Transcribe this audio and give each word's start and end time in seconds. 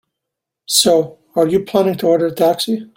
So, 0.65 1.19
are 1.35 1.45
you 1.47 1.59
planning 1.63 1.93
to 1.97 2.07
order 2.07 2.25
a 2.25 2.31
taxi? 2.31 2.89